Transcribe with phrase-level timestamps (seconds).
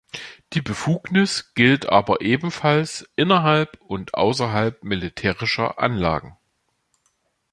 [0.53, 6.35] Die Befugnis gilt aber ebenfalls innerhalb und außerhalb militärischer Anlagen.